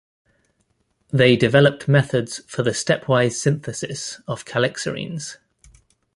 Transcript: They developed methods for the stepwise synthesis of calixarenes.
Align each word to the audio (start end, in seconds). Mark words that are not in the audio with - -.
They 1.13 1.35
developed 1.37 1.87
methods 1.87 2.39
for 2.47 2.63
the 2.63 2.71
stepwise 2.71 3.33
synthesis 3.33 4.19
of 4.27 4.45
calixarenes. 4.45 5.37